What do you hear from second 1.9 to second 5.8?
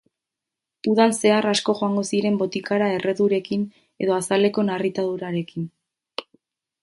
ziren botikara erredurekin edo azaleko narritadurarekin.